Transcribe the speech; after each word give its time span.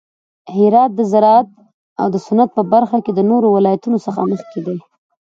هرات 0.55 0.91
د 0.95 1.01
زراعت 1.11 1.49
او 2.01 2.07
صنعت 2.27 2.49
په 2.57 2.63
برخه 2.73 2.97
کې 3.05 3.11
د 3.13 3.19
نورو 3.29 3.47
ولایتونو 3.57 3.97
څخه 4.05 4.19
مخکې 4.31 4.59
دی. 4.67 4.77